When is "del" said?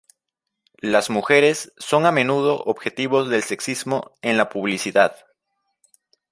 3.29-3.43